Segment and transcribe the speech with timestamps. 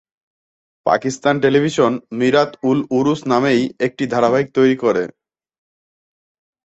[0.85, 5.03] Pakistan television Mirat ul Uroos নামেই একটি ধারাবাহিক তৈরি করে।